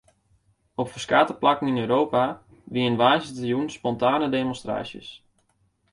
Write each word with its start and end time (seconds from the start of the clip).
Op 0.81 0.87
ferskate 0.93 1.33
plakken 1.41 1.69
yn 1.71 1.81
Europa 1.85 2.23
wiene 2.73 2.99
woansdeitejûn 3.01 3.67
spontane 3.77 4.27
demonstraasjes. 4.37 5.09